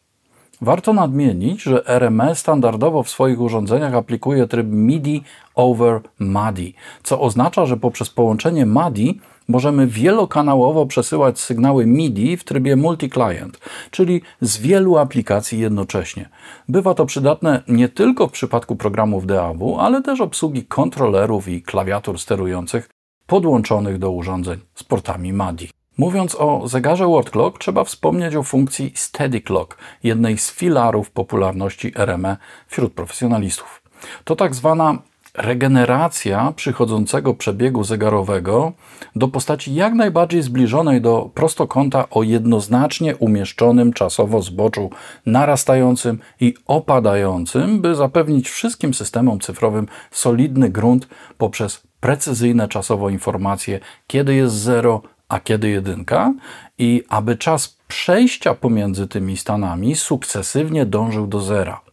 Warto 0.61 0.93
nadmienić, 0.93 1.63
że 1.63 1.83
RME 1.87 2.35
standardowo 2.35 3.03
w 3.03 3.09
swoich 3.09 3.41
urządzeniach 3.41 3.95
aplikuje 3.95 4.47
tryb 4.47 4.67
MIDI 4.69 5.23
over 5.55 6.01
MADI, 6.19 6.73
co 7.03 7.21
oznacza, 7.21 7.65
że 7.65 7.77
poprzez 7.77 8.09
połączenie 8.09 8.65
MADI 8.65 9.19
możemy 9.51 9.87
wielokanałowo 9.87 10.85
przesyłać 10.85 11.39
sygnały 11.39 11.85
MIDI 11.85 12.37
w 12.37 12.43
trybie 12.43 12.75
multi-client, 12.75 13.59
czyli 13.91 14.21
z 14.41 14.57
wielu 14.57 14.97
aplikacji 14.97 15.59
jednocześnie. 15.59 16.29
Bywa 16.69 16.93
to 16.93 17.05
przydatne 17.05 17.63
nie 17.67 17.89
tylko 17.89 18.27
w 18.27 18.31
przypadku 18.31 18.75
programów 18.75 19.25
DAW, 19.25 19.77
ale 19.79 20.01
też 20.01 20.21
obsługi 20.21 20.65
kontrolerów 20.65 21.47
i 21.47 21.61
klawiatur 21.61 22.19
sterujących 22.19 22.89
podłączonych 23.27 23.97
do 23.97 24.11
urządzeń 24.11 24.59
z 24.75 24.83
portami 24.83 25.33
MADI. 25.33 25.69
Mówiąc 25.97 26.35
o 26.39 26.67
zegarze 26.67 27.07
World 27.07 27.29
Clock, 27.29 27.59
trzeba 27.59 27.83
wspomnieć 27.83 28.35
o 28.35 28.43
funkcji 28.43 28.91
Steady 28.95 29.41
Clock, 29.41 29.77
jednej 30.03 30.37
z 30.37 30.51
filarów 30.51 31.11
popularności 31.11 31.91
RME 31.95 32.37
wśród 32.67 32.93
profesjonalistów. 32.93 33.81
To 34.23 34.35
tak 34.35 34.55
zwana 34.55 34.97
regeneracja 35.33 36.53
przychodzącego 36.55 37.33
przebiegu 37.33 37.83
zegarowego 37.83 38.71
do 39.15 39.27
postaci 39.27 39.75
jak 39.75 39.93
najbardziej 39.93 40.41
zbliżonej 40.41 41.01
do 41.01 41.29
prostokąta 41.33 42.09
o 42.09 42.23
jednoznacznie 42.23 43.15
umieszczonym 43.15 43.93
czasowo 43.93 44.41
zboczu 44.41 44.89
narastającym 45.25 46.19
i 46.39 46.53
opadającym, 46.65 47.81
by 47.81 47.95
zapewnić 47.95 48.49
wszystkim 48.49 48.93
systemom 48.93 49.39
cyfrowym 49.39 49.87
solidny 50.11 50.69
grunt 50.69 51.07
poprzez 51.37 51.83
precyzyjne 51.99 52.67
czasowo 52.67 53.09
informacje, 53.09 53.79
kiedy 54.07 54.35
jest 54.35 54.55
zero, 54.55 55.01
a 55.29 55.39
kiedy 55.39 55.69
jedynka, 55.69 56.33
i 56.77 57.03
aby 57.09 57.37
czas 57.37 57.77
przejścia 57.87 58.53
pomiędzy 58.53 59.07
tymi 59.07 59.37
stanami 59.37 59.95
sukcesywnie 59.95 60.85
dążył 60.85 61.27
do 61.27 61.41
zera. 61.41 61.90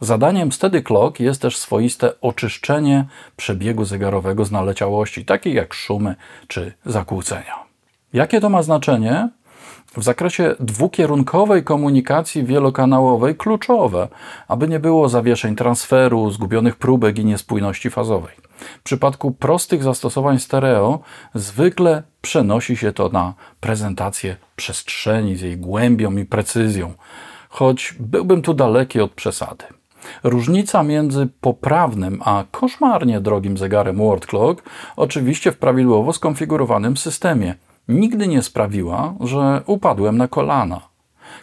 Zadaniem 0.00 0.52
Steady 0.52 0.82
Clock 0.82 1.20
jest 1.20 1.42
też 1.42 1.56
swoiste 1.56 2.20
oczyszczenie 2.20 3.04
przebiegu 3.36 3.84
zegarowego 3.84 4.44
z 4.44 4.50
naleciałości, 4.50 5.24
takich 5.24 5.54
jak 5.54 5.74
szumy 5.74 6.14
czy 6.48 6.72
zakłócenia. 6.86 7.64
Jakie 8.12 8.40
to 8.40 8.48
ma 8.48 8.62
znaczenie? 8.62 9.28
W 9.96 10.02
zakresie 10.02 10.54
dwukierunkowej 10.60 11.64
komunikacji 11.64 12.44
wielokanałowej 12.44 13.36
kluczowe, 13.36 14.08
aby 14.48 14.68
nie 14.68 14.80
było 14.80 15.08
zawieszeń 15.08 15.56
transferu, 15.56 16.30
zgubionych 16.30 16.76
próbek 16.76 17.18
i 17.18 17.24
niespójności 17.24 17.90
fazowej. 17.90 18.34
W 18.80 18.82
przypadku 18.82 19.32
prostych 19.32 19.82
zastosowań 19.82 20.38
stereo 20.38 21.00
zwykle 21.34 22.02
przenosi 22.22 22.76
się 22.76 22.92
to 22.92 23.08
na 23.08 23.34
prezentację 23.60 24.36
przestrzeni 24.56 25.36
z 25.36 25.40
jej 25.40 25.56
głębią 25.56 26.16
i 26.16 26.24
precyzją 26.24 26.92
choć 27.54 27.94
byłbym 28.00 28.42
tu 28.42 28.54
daleki 28.54 29.00
od 29.00 29.12
przesady. 29.12 29.64
Różnica 30.22 30.82
między 30.82 31.28
poprawnym 31.40 32.20
a 32.24 32.44
koszmarnie 32.50 33.20
drogim 33.20 33.58
zegarem 33.58 33.96
World 33.96 34.26
Clock 34.26 34.62
oczywiście 34.96 35.52
w 35.52 35.58
prawidłowo 35.58 36.12
skonfigurowanym 36.12 36.96
systemie 36.96 37.54
nigdy 37.88 38.28
nie 38.28 38.42
sprawiła, 38.42 39.14
że 39.20 39.62
upadłem 39.66 40.16
na 40.16 40.28
kolana. 40.28 40.80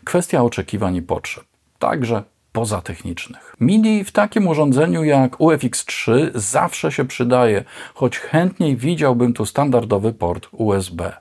Kwestia 0.04 0.44
oczekiwań 0.44 0.96
i 0.96 1.02
potrzeb, 1.02 1.44
także 1.80 2.24
pozatechnicznych. 2.52 3.56
MIDI 3.60 4.04
w 4.04 4.12
takim 4.12 4.48
urządzeniu 4.48 5.04
jak 5.04 5.38
UFX3 5.38 6.32
zawsze 6.36 6.92
się 6.92 7.06
przydaje, 7.06 7.64
choć 7.94 8.20
chętniej 8.20 8.78
widziałbym 8.78 9.34
tu 9.34 9.46
standardowy 9.46 10.14
port 10.14 10.48
USB. 10.52 11.21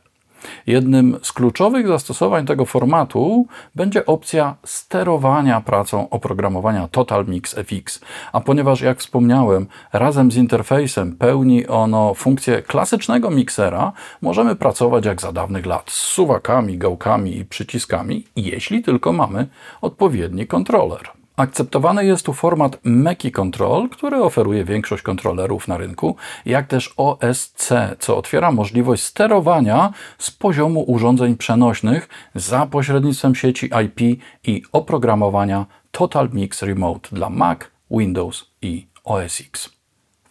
Jednym 0.66 1.18
z 1.22 1.32
kluczowych 1.32 1.88
zastosowań 1.88 2.46
tego 2.46 2.64
formatu 2.64 3.46
będzie 3.74 4.06
opcja 4.06 4.56
sterowania 4.64 5.60
pracą 5.60 6.08
oprogramowania 6.10 6.88
Total 6.88 7.26
Mix 7.26 7.54
FX. 7.54 8.00
A 8.32 8.40
ponieważ, 8.40 8.80
jak 8.80 8.98
wspomniałem, 8.98 9.66
razem 9.92 10.32
z 10.32 10.36
interfejsem 10.36 11.16
pełni 11.16 11.66
ono 11.66 12.14
funkcję 12.14 12.62
klasycznego 12.62 13.30
miksera, 13.30 13.92
możemy 14.22 14.56
pracować 14.56 15.04
jak 15.06 15.20
za 15.20 15.32
dawnych 15.32 15.66
lat 15.66 15.90
z 15.90 15.94
suwakami, 15.94 16.78
gałkami 16.78 17.36
i 17.38 17.44
przyciskami, 17.44 18.24
jeśli 18.36 18.82
tylko 18.82 19.12
mamy 19.12 19.46
odpowiedni 19.80 20.46
kontroler. 20.46 21.19
Akceptowany 21.40 22.06
jest 22.06 22.26
tu 22.26 22.32
format 22.32 22.78
Mackie 22.84 23.30
Control, 23.30 23.88
który 23.88 24.22
oferuje 24.22 24.64
większość 24.64 25.02
kontrolerów 25.02 25.68
na 25.68 25.76
rynku, 25.76 26.16
jak 26.46 26.66
też 26.66 26.94
OSC, 26.96 27.72
co 27.98 28.16
otwiera 28.16 28.52
możliwość 28.52 29.02
sterowania 29.02 29.92
z 30.18 30.30
poziomu 30.30 30.84
urządzeń 30.86 31.36
przenośnych 31.36 32.08
za 32.34 32.66
pośrednictwem 32.66 33.34
sieci 33.34 33.70
IP 33.84 34.22
i 34.44 34.62
oprogramowania 34.72 35.66
Total 35.90 36.28
Mix 36.32 36.62
Remote 36.62 37.08
dla 37.12 37.30
Mac, 37.30 37.58
Windows 37.90 38.46
i 38.62 38.86
OS 39.04 39.40
X. 39.40 39.70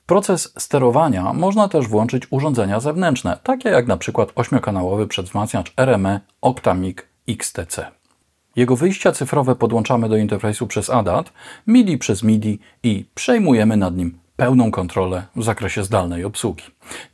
Proces 0.05 0.53
sterowania 0.57 1.33
można 1.33 1.67
też 1.67 1.87
włączyć 1.87 2.23
urządzenia 2.29 2.79
zewnętrzne, 2.79 3.37
takie 3.43 3.69
jak 3.69 3.87
na 3.87 3.97
przykład 3.97 4.33
8-kanałowy 4.33 5.07
przedwzmacniacz 5.07 5.73
RME 5.77 6.19
Octamic 6.41 6.97
XTC. 7.27 7.98
Jego 8.55 8.75
wyjścia 8.75 9.11
cyfrowe 9.11 9.55
podłączamy 9.55 10.09
do 10.09 10.17
interfejsu 10.17 10.67
przez 10.67 10.89
ADAT, 10.89 11.33
MIDI 11.67 11.97
przez 11.97 12.23
MIDI 12.23 12.59
i 12.83 13.05
przejmujemy 13.15 13.77
nad 13.77 13.97
nim 13.97 14.19
pełną 14.35 14.71
kontrolę 14.71 15.23
w 15.35 15.43
zakresie 15.43 15.83
zdalnej 15.83 16.25
obsługi. 16.25 16.63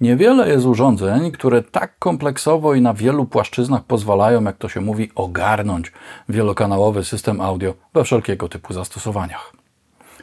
Niewiele 0.02 0.50
jest 0.50 0.66
urządzeń, 0.66 1.32
które 1.32 1.62
tak 1.62 2.00
kompleksowo 2.00 2.74
i 2.74 2.82
na 2.82 2.94
wielu 2.94 3.26
płaszczyznach 3.26 3.84
pozwalają, 3.84 4.44
jak 4.44 4.58
to 4.58 4.70
się 4.70 4.82
mówi, 4.82 5.12
ogarnąć 5.16 5.92
wielokanałowy 6.30 7.04
system 7.04 7.42
audio 7.42 7.74
we 7.94 8.04
wszelkiego 8.04 8.50
typu 8.50 8.74
zastosowaniach. 8.74 9.54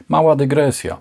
Mała 0.09 0.35
dygresja. 0.35 0.97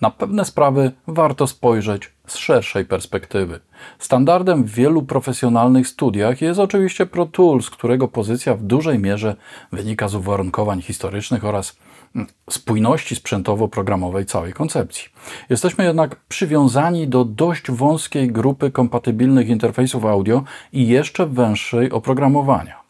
Na 0.00 0.10
pewne 0.10 0.44
sprawy 0.44 0.92
warto 1.06 1.46
spojrzeć 1.46 2.12
z 2.26 2.36
szerszej 2.36 2.84
perspektywy. 2.84 3.60
Standardem 3.98 4.64
w 4.64 4.70
wielu 4.70 5.02
profesjonalnych 5.02 5.88
studiach 5.88 6.40
jest 6.40 6.60
oczywiście 6.60 7.06
Pro 7.06 7.26
Tools, 7.26 7.70
którego 7.70 8.08
pozycja 8.08 8.54
w 8.54 8.62
dużej 8.62 8.98
mierze 8.98 9.36
wynika 9.72 10.08
z 10.08 10.14
uwarunkowań 10.14 10.82
historycznych 10.82 11.44
oraz 11.44 11.76
mm, 12.16 12.28
spójności 12.50 13.16
sprzętowo-programowej 13.16 14.26
całej 14.26 14.52
koncepcji. 14.52 15.08
Jesteśmy 15.50 15.84
jednak 15.84 16.16
przywiązani 16.28 17.08
do 17.08 17.24
dość 17.24 17.70
wąskiej 17.70 18.28
grupy 18.32 18.70
kompatybilnych 18.70 19.48
interfejsów 19.48 20.04
audio 20.04 20.44
i 20.72 20.88
jeszcze 20.88 21.26
węższej 21.26 21.90
oprogramowania. 21.90 22.86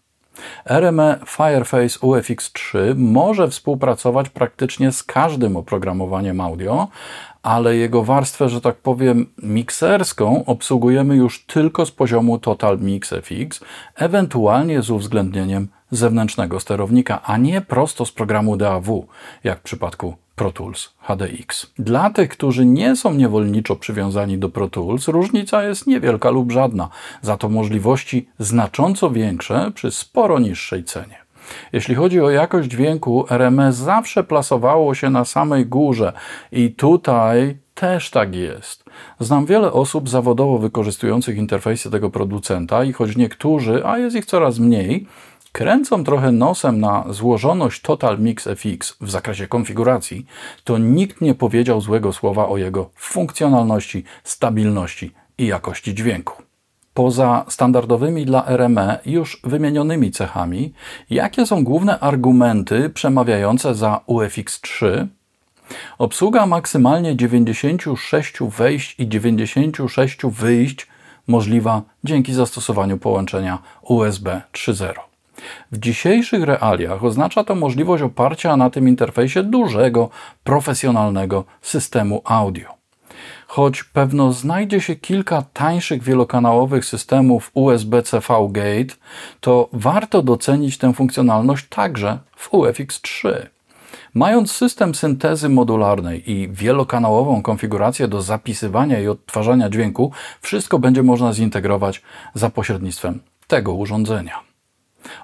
RME 0.64 1.18
Fireface 1.26 1.98
UFX3 1.98 2.96
może 2.96 3.48
współpracować 3.48 4.28
praktycznie 4.28 4.92
z 4.92 5.02
każdym 5.02 5.56
oprogramowaniem 5.56 6.40
audio, 6.40 6.88
ale 7.46 7.76
jego 7.76 8.02
warstwę, 8.02 8.48
że 8.48 8.60
tak 8.60 8.76
powiem, 8.76 9.26
mikserską 9.42 10.44
obsługujemy 10.44 11.16
już 11.16 11.44
tylko 11.44 11.86
z 11.86 11.90
poziomu 11.90 12.38
Total 12.38 12.78
Mix 12.78 13.12
FX, 13.12 13.60
ewentualnie 13.96 14.82
z 14.82 14.90
uwzględnieniem 14.90 15.68
zewnętrznego 15.90 16.60
sterownika, 16.60 17.22
a 17.22 17.36
nie 17.36 17.60
prosto 17.60 18.06
z 18.06 18.12
programu 18.12 18.56
DAW, 18.56 19.06
jak 19.44 19.58
w 19.58 19.62
przypadku 19.62 20.16
Pro 20.36 20.52
Tools 20.52 20.94
HDX. 21.00 21.72
Dla 21.78 22.10
tych, 22.10 22.28
którzy 22.28 22.66
nie 22.66 22.96
są 22.96 23.14
niewolniczo 23.14 23.76
przywiązani 23.76 24.38
do 24.38 24.48
Pro 24.48 24.68
Tools, 24.68 25.08
różnica 25.08 25.62
jest 25.62 25.86
niewielka 25.86 26.30
lub 26.30 26.52
żadna, 26.52 26.88
za 27.22 27.36
to 27.36 27.48
możliwości 27.48 28.28
znacząco 28.38 29.10
większe 29.10 29.72
przy 29.74 29.90
sporo 29.90 30.38
niższej 30.38 30.84
cenie. 30.84 31.25
Jeśli 31.72 31.94
chodzi 31.94 32.20
o 32.20 32.30
jakość 32.30 32.68
dźwięku, 32.68 33.26
RMS 33.30 33.76
zawsze 33.76 34.24
plasowało 34.24 34.94
się 34.94 35.10
na 35.10 35.24
samej 35.24 35.66
górze 35.66 36.12
i 36.52 36.70
tutaj 36.70 37.58
też 37.74 38.10
tak 38.10 38.34
jest. 38.34 38.84
Znam 39.20 39.46
wiele 39.46 39.72
osób 39.72 40.08
zawodowo 40.08 40.58
wykorzystujących 40.58 41.36
interfejsy 41.36 41.90
tego 41.90 42.10
producenta 42.10 42.84
i 42.84 42.92
choć 42.92 43.16
niektórzy, 43.16 43.86
a 43.86 43.98
jest 43.98 44.16
ich 44.16 44.26
coraz 44.26 44.58
mniej, 44.58 45.06
kręcą 45.52 46.04
trochę 46.04 46.32
nosem 46.32 46.80
na 46.80 47.04
złożoność 47.10 47.82
Total 47.82 48.18
Mix 48.18 48.46
FX 48.46 48.96
w 49.00 49.10
zakresie 49.10 49.48
konfiguracji, 49.48 50.26
to 50.64 50.78
nikt 50.78 51.20
nie 51.20 51.34
powiedział 51.34 51.80
złego 51.80 52.12
słowa 52.12 52.48
o 52.48 52.56
jego 52.56 52.90
funkcjonalności, 52.94 54.04
stabilności 54.24 55.12
i 55.38 55.46
jakości 55.46 55.94
dźwięku. 55.94 56.45
Poza 56.96 57.44
standardowymi 57.48 58.26
dla 58.26 58.46
RME 58.46 58.98
już 59.06 59.40
wymienionymi 59.44 60.10
cechami, 60.10 60.72
jakie 61.10 61.46
są 61.46 61.64
główne 61.64 62.00
argumenty 62.00 62.90
przemawiające 62.90 63.74
za 63.74 64.00
UFX3? 64.08 65.06
Obsługa 65.98 66.46
maksymalnie 66.46 67.16
96 67.16 68.38
wejść 68.40 69.00
i 69.00 69.08
96 69.08 70.18
wyjść 70.24 70.86
możliwa 71.28 71.82
dzięki 72.04 72.34
zastosowaniu 72.34 72.98
połączenia 72.98 73.58
USB 73.82 74.42
3.0. 74.52 74.92
W 75.72 75.78
dzisiejszych 75.78 76.42
realiach 76.42 77.04
oznacza 77.04 77.44
to 77.44 77.54
możliwość 77.54 78.02
oparcia 78.02 78.56
na 78.56 78.70
tym 78.70 78.88
interfejsie 78.88 79.42
dużego, 79.42 80.10
profesjonalnego 80.44 81.44
systemu 81.62 82.22
audio. 82.24 82.85
Choć 83.46 83.84
pewno 83.84 84.32
znajdzie 84.32 84.80
się 84.80 84.96
kilka 84.96 85.42
tańszych 85.52 86.02
wielokanałowych 86.02 86.84
systemów 86.84 87.50
USB-CV 87.54 88.52
Gate, 88.52 88.94
to 89.40 89.68
warto 89.72 90.22
docenić 90.22 90.78
tę 90.78 90.92
funkcjonalność 90.94 91.66
także 91.68 92.18
w 92.36 92.50
UFX3. 92.50 93.32
Mając 94.14 94.52
system 94.52 94.94
syntezy 94.94 95.48
modularnej 95.48 96.30
i 96.30 96.48
wielokanałową 96.48 97.42
konfigurację 97.42 98.08
do 98.08 98.22
zapisywania 98.22 99.00
i 99.00 99.08
odtwarzania 99.08 99.70
dźwięku, 99.70 100.12
wszystko 100.40 100.78
będzie 100.78 101.02
można 101.02 101.32
zintegrować 101.32 102.02
za 102.34 102.50
pośrednictwem 102.50 103.20
tego 103.46 103.74
urządzenia. 103.74 104.55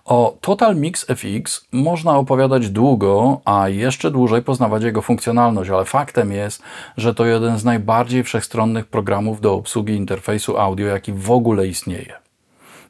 O 0.04 0.36
Total 0.40 0.76
Mix 0.76 1.06
FX 1.08 1.68
można 1.72 2.18
opowiadać 2.18 2.70
długo, 2.70 3.40
a 3.44 3.68
jeszcze 3.68 4.10
dłużej 4.10 4.42
poznawać 4.42 4.82
jego 4.82 5.02
funkcjonalność, 5.02 5.70
ale 5.70 5.84
faktem 5.84 6.32
jest, 6.32 6.62
że 6.96 7.14
to 7.14 7.26
jeden 7.26 7.58
z 7.58 7.64
najbardziej 7.64 8.24
wszechstronnych 8.24 8.86
programów 8.86 9.40
do 9.40 9.54
obsługi 9.54 9.94
interfejsu 9.94 10.58
audio, 10.58 10.86
jaki 10.86 11.12
w 11.12 11.30
ogóle 11.30 11.66
istnieje. 11.66 12.22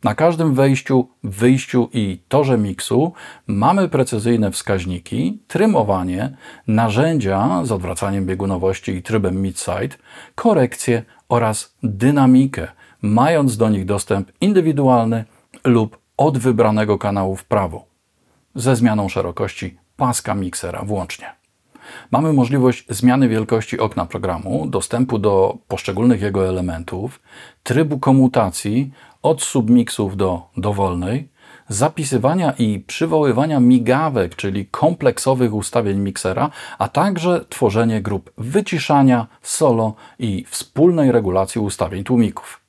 Na 0.05 0.15
każdym 0.15 0.55
wejściu, 0.55 1.09
wyjściu 1.25 1.89
i 1.93 2.21
torze 2.29 2.59
miksu 2.59 3.13
mamy 3.47 3.89
precyzyjne 3.89 4.51
wskaźniki, 4.51 5.39
trymowanie, 5.49 6.37
narzędzia 6.67 7.61
z 7.65 7.73
odwracaniem 7.73 8.27
biegunowości 8.27 8.93
i 8.93 9.03
trybem 9.03 9.43
mid-side, 9.43 9.97
korekcję 10.35 11.03
oraz 11.29 11.75
dynamikę, 11.83 12.69
mając 13.03 13.57
do 13.57 13.69
nich 13.69 13.85
dostęp 13.85 14.33
indywidualny 14.41 15.25
lub 15.65 16.02
od 16.23 16.39
wybranego 16.39 16.99
kanału 16.99 17.37
w 17.37 17.45
prawo, 17.45 17.85
ze 18.55 18.77
zmianą 18.77 19.09
szerokości 19.09 19.79
paska 19.97 20.35
miksera 20.35 20.83
włącznie. 20.83 21.27
Mamy 22.11 22.33
możliwość 22.33 22.87
zmiany 22.89 23.29
wielkości 23.29 23.79
okna 23.79 24.07
programu, 24.07 24.67
dostępu 24.67 25.19
do 25.19 25.59
poszczególnych 25.69 26.23
jego 26.23 26.49
elementów, 26.49 27.21
trybu 27.63 27.99
komutacji 27.99 28.93
od 29.23 29.43
submiksów 29.43 30.17
do 30.17 30.43
dowolnej, 30.57 31.29
zapisywania 31.69 32.53
i 32.59 32.81
przywoływania 32.81 33.61
migawek, 33.61 34.37
czyli 34.37 34.67
kompleksowych 34.67 35.55
ustawień 35.55 35.99
miksera, 35.99 36.51
a 36.79 36.89
także 36.89 37.45
tworzenie 37.49 38.03
grup 38.03 38.33
wyciszania, 38.39 39.27
solo 39.43 39.95
i 40.19 40.45
wspólnej 40.49 41.13
regulacji 41.13 41.61
ustawień 41.61 42.05
tłumików. 42.05 42.62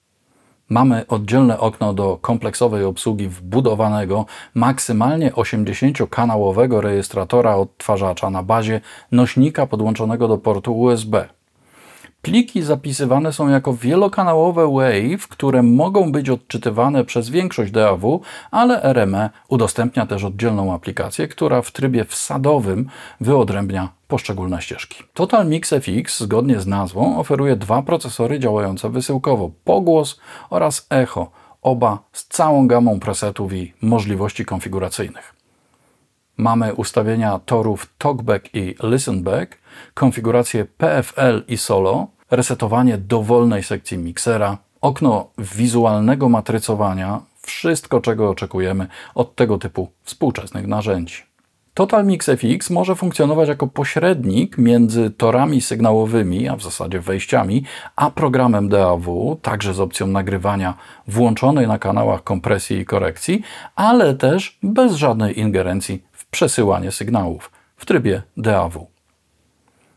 Mamy 0.74 1.08
oddzielne 1.08 1.60
okno 1.60 1.94
do 1.94 2.18
kompleksowej 2.22 2.86
obsługi 2.86 3.28
wbudowanego, 3.28 4.26
maksymalnie 4.54 5.32
80-kanałowego 5.32 6.82
rejestratora 6.82 7.56
odtwarzacza 7.56 8.30
na 8.30 8.44
bazie 8.44 8.82
nośnika 9.12 9.68
podłączonego 9.68 10.28
do 10.28 10.38
portu 10.38 10.80
USB. 10.80 11.30
Pliki 12.26 12.62
zapisywane 12.62 13.34
są 13.34 13.50
jako 13.50 13.74
wielokanałowe 13.74 14.68
WAV, 14.68 15.28
które 15.30 15.64
mogą 15.64 16.12
być 16.12 16.30
odczytywane 16.30 17.06
przez 17.06 17.30
większość 17.30 17.72
DAW, 17.72 18.22
ale 18.52 18.82
RME 18.84 19.30
udostępnia 19.48 20.06
też 20.06 20.24
oddzielną 20.24 20.74
aplikację, 20.74 21.28
która 21.28 21.62
w 21.62 21.72
trybie 21.72 22.06
wsadowym 22.06 22.90
wyodrębnia 23.22 23.90
poszczególne 24.08 24.62
ścieżki. 24.62 25.04
Total 25.14 25.48
Mix 25.48 25.74
FX, 25.74 26.20
zgodnie 26.20 26.60
z 26.60 26.68
nazwą, 26.68 27.20
oferuje 27.20 27.56
dwa 27.56 27.82
procesory 27.82 28.40
działające 28.40 28.90
wysyłkowo: 28.90 29.52
pogłos 29.64 30.20
oraz 30.50 30.88
echo, 30.90 31.32
oba 31.62 32.00
z 32.12 32.28
całą 32.28 32.68
gamą 32.68 33.00
presetów 33.00 33.54
i 33.54 33.74
możliwości 33.82 34.46
konfiguracyjnych. 34.46 35.42
Mamy 36.38 36.74
ustawienia 36.74 37.39
torów 37.39 37.93
TalkBack 37.98 38.56
i 38.56 38.76
ListenBack, 38.84 39.58
konfigurację 39.93 40.65
PFL 40.65 41.43
i 41.48 41.58
Solo, 41.58 42.08
resetowanie 42.32 42.98
dowolnej 42.98 43.63
sekcji 43.63 43.98
miksera, 43.98 44.58
okno 44.82 45.30
wizualnego 45.38 46.30
matrycowania, 46.30 47.22
wszystko 47.41 48.02
czego 48.02 48.30
oczekujemy 48.30 48.88
od 49.15 49.36
tego 49.36 49.58
typu 49.58 49.91
współczesnych 50.04 50.67
narzędzi. 50.67 51.24
Total 51.74 52.06
Mix 52.06 52.30
FX 52.30 52.69
może 52.69 52.96
funkcjonować 52.96 53.50
jako 53.50 53.67
pośrednik 53.67 54.58
między 54.58 55.12
torami 55.12 55.62
sygnałowymi, 55.62 56.50
a 56.50 56.56
w 56.56 56.63
zasadzie 56.63 57.00
wejściami, 57.00 57.63
a 57.96 58.12
programem 58.12 58.69
DAW, 58.69 59.38
także 59.41 59.74
z 59.74 59.80
opcją 59.80 60.08
nagrywania 60.08 60.74
włączonej 61.08 61.67
na 61.67 61.80
kanałach 61.80 62.24
kompresji 62.24 62.78
i 62.78 62.86
korekcji, 62.86 63.41
ale 63.76 64.15
też 64.15 64.58
bez 64.63 64.93
żadnej 64.93 65.39
ingerencji 65.39 66.04
przesyłanie 66.34 66.91
sygnałów 66.91 67.52
w 67.78 67.86
trybie 67.86 68.22
DAW. 68.38 68.88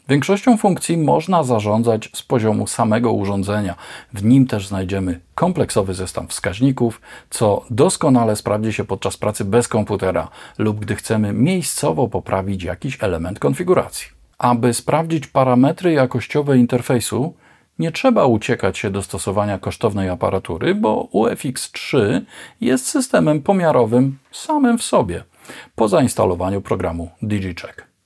Większością 0.08 0.56
funkcji 0.56 0.96
można 0.96 1.42
zarządzać 1.42 2.10
z 2.14 2.22
poziomu 2.22 2.66
samego 2.66 3.12
urządzenia. 3.12 3.74
W 4.12 4.24
nim 4.24 4.46
też 4.46 4.68
znajdziemy 4.68 5.20
kompleksowy 5.34 5.94
zestaw 5.94 6.30
wskaźników, 6.30 7.00
co 7.30 7.64
doskonale 7.70 8.36
sprawdzi 8.36 8.72
się 8.72 8.84
podczas 8.84 9.16
pracy 9.16 9.44
bez 9.44 9.68
komputera 9.68 10.28
lub 10.58 10.80
gdy 10.80 10.96
chcemy 10.96 11.32
miejscowo 11.32 12.08
poprawić 12.08 12.62
jakiś 12.62 12.98
element 13.00 13.38
konfiguracji. 13.38 14.06
Aby 14.38 14.74
sprawdzić 14.74 15.26
parametry 15.26 15.92
jakościowe 15.92 16.58
interfejsu, 16.58 17.34
nie 17.78 17.92
trzeba 17.92 18.24
uciekać 18.24 18.78
się 18.78 18.90
do 18.90 19.02
stosowania 19.02 19.58
kosztownej 19.58 20.08
aparatury, 20.08 20.74
bo 20.74 21.08
UFX3 21.12 22.20
jest 22.60 22.86
systemem 22.86 23.42
pomiarowym 23.42 24.18
samym 24.32 24.78
w 24.78 24.82
sobie– 24.82 25.24
po 25.74 25.88
zainstalowaniu 25.88 26.60
programu 26.60 27.10
DigiCheck. 27.22 27.96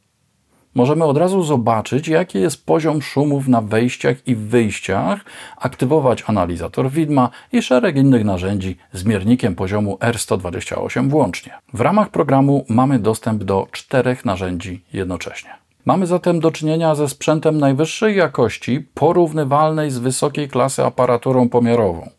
Możemy 0.74 1.04
od 1.04 1.16
razu 1.16 1.42
zobaczyć, 1.42 2.08
jaki 2.08 2.40
jest 2.40 2.66
poziom 2.66 3.02
szumów 3.02 3.48
na 3.48 3.60
wejściach 3.60 4.28
i 4.28 4.34
wyjściach, 4.34 5.20
aktywować 5.56 6.24
analizator 6.26 6.90
widma 6.90 7.30
i 7.52 7.62
szereg 7.62 7.96
innych 7.96 8.24
narzędzi 8.24 8.76
z 8.92 9.04
miernikiem 9.04 9.54
poziomu 9.54 9.96
R128 10.00 11.08
włącznie. 11.08 11.52
W 11.74 11.80
ramach 11.80 12.10
programu 12.10 12.64
mamy 12.68 12.98
dostęp 12.98 13.44
do 13.44 13.66
czterech 13.72 14.24
narzędzi 14.24 14.84
jednocześnie. 14.92 15.50
Mamy 15.84 16.06
zatem 16.06 16.40
do 16.40 16.50
czynienia 16.50 16.94
ze 16.94 17.08
sprzętem 17.08 17.58
najwyższej 17.58 18.16
jakości, 18.16 18.80
porównywalnej 18.94 19.90
z 19.90 19.98
wysokiej 19.98 20.48
klasy 20.48 20.84
aparaturą 20.84 21.48
pomiarową. 21.48 22.10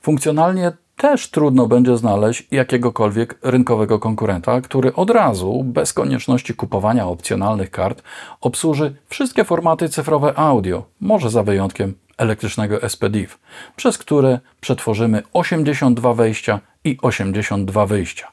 Funkcjonalnie 0.00 0.72
też 0.96 1.30
trudno 1.30 1.66
będzie 1.66 1.96
znaleźć 1.96 2.46
jakiegokolwiek 2.50 3.38
rynkowego 3.42 3.98
konkurenta, 3.98 4.60
który 4.60 4.94
od 4.94 5.10
razu, 5.10 5.64
bez 5.64 5.92
konieczności 5.92 6.54
kupowania 6.54 7.06
opcjonalnych 7.06 7.70
kart, 7.70 8.02
obsłuży 8.40 8.96
wszystkie 9.08 9.44
formaty 9.44 9.88
cyfrowe 9.88 10.38
audio, 10.38 10.84
może 11.00 11.30
za 11.30 11.42
wyjątkiem 11.42 11.94
elektrycznego 12.18 12.88
SPDIF, 12.88 13.38
przez 13.76 13.98
które 13.98 14.40
przetworzymy 14.60 15.22
82 15.32 16.14
wejścia 16.14 16.60
i 16.84 16.98
82 17.02 17.86
wyjścia, 17.86 18.28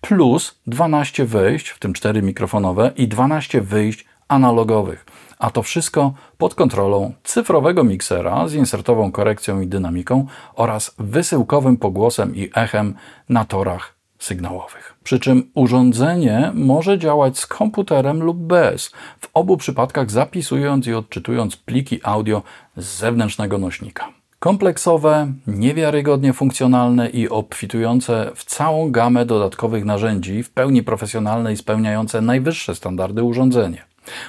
plus 0.00 0.60
12 0.66 1.24
wejść, 1.24 1.68
w 1.68 1.78
tym 1.78 1.92
4 1.92 2.22
mikrofonowe 2.22 2.92
i 2.96 3.08
12 3.08 3.60
wyjść 3.60 4.04
analogowych 4.28 5.06
a 5.38 5.50
to 5.50 5.62
wszystko 5.62 6.12
pod 6.38 6.54
kontrolą 6.54 7.12
cyfrowego 7.24 7.84
miksera 7.84 8.48
z 8.48 8.54
insertową 8.54 9.12
korekcją 9.12 9.60
i 9.60 9.66
dynamiką 9.66 10.26
oraz 10.54 10.94
wysyłkowym 10.98 11.76
pogłosem 11.76 12.36
i 12.36 12.50
echem 12.54 12.94
na 13.28 13.44
torach 13.44 13.94
sygnałowych. 14.18 14.94
Przy 15.04 15.20
czym 15.20 15.50
urządzenie 15.54 16.50
może 16.54 16.98
działać 16.98 17.38
z 17.38 17.46
komputerem 17.46 18.22
lub 18.22 18.38
bez, 18.38 18.92
w 19.20 19.28
obu 19.34 19.56
przypadkach 19.56 20.10
zapisując 20.10 20.86
i 20.86 20.94
odczytując 20.94 21.56
pliki 21.56 22.00
audio 22.02 22.42
z 22.76 22.84
zewnętrznego 22.84 23.58
nośnika. 23.58 24.08
Kompleksowe, 24.38 25.32
niewiarygodnie 25.46 26.32
funkcjonalne 26.32 27.10
i 27.10 27.28
obfitujące 27.28 28.30
w 28.34 28.44
całą 28.44 28.90
gamę 28.90 29.26
dodatkowych 29.26 29.84
narzędzi, 29.84 30.42
w 30.42 30.50
pełni 30.50 30.82
profesjonalne 30.82 31.52
i 31.52 31.56
spełniające 31.56 32.20
najwyższe 32.20 32.74
standardy 32.74 33.22
urządzenie. 33.22 33.84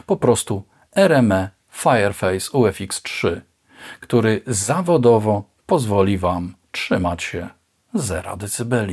Po 0.06 0.16
prostu 0.16 0.64
RME 0.96 1.50
Fireface 1.72 2.52
UFX 2.52 3.02
3, 3.02 3.42
który 4.00 4.42
zawodowo 4.48 5.44
pozwoli 5.66 6.18
Wam 6.18 6.56
trzymać 6.72 7.24
się 7.24 7.50
0 7.94 8.38
dB. 8.38 8.88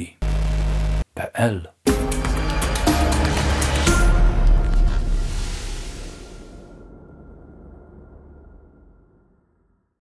PL 1.14 1.68